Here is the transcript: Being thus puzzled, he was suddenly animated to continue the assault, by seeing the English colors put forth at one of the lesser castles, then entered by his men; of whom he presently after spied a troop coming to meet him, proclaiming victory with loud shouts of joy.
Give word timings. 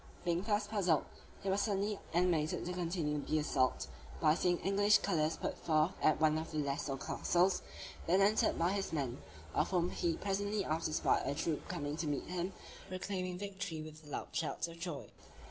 Being 0.25 0.41
thus 0.41 0.65
puzzled, 0.65 1.05
he 1.43 1.49
was 1.51 1.61
suddenly 1.61 1.99
animated 2.11 2.65
to 2.65 2.73
continue 2.73 3.21
the 3.21 3.37
assault, 3.37 3.85
by 4.19 4.33
seeing 4.33 4.57
the 4.57 4.63
English 4.63 4.97
colors 4.97 5.37
put 5.37 5.55
forth 5.59 5.91
at 6.01 6.19
one 6.19 6.39
of 6.39 6.49
the 6.49 6.57
lesser 6.57 6.97
castles, 6.97 7.61
then 8.07 8.19
entered 8.19 8.57
by 8.57 8.71
his 8.71 8.91
men; 8.91 9.21
of 9.53 9.69
whom 9.69 9.91
he 9.91 10.17
presently 10.17 10.65
after 10.65 10.91
spied 10.91 11.27
a 11.27 11.35
troop 11.35 11.67
coming 11.67 11.97
to 11.97 12.07
meet 12.07 12.25
him, 12.25 12.51
proclaiming 12.87 13.37
victory 13.37 13.83
with 13.83 14.03
loud 14.07 14.29
shouts 14.31 14.67
of 14.67 14.79
joy. 14.79 15.05